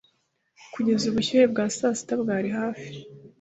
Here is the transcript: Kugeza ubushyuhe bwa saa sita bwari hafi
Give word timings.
Kugeza 0.73 1.03
ubushyuhe 1.07 1.45
bwa 1.51 1.65
saa 1.77 1.95
sita 1.97 2.13
bwari 2.21 2.49
hafi 2.57 2.87